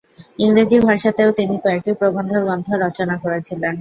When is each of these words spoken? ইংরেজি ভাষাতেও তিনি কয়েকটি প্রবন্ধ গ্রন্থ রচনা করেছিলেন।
ইংরেজি 0.39 0.77
ভাষাতেও 0.87 1.29
তিনি 1.39 1.55
কয়েকটি 1.63 1.91
প্রবন্ধ 1.93 2.31
গ্রন্থ 2.43 2.67
রচনা 2.83 3.15
করেছিলেন। 3.23 3.69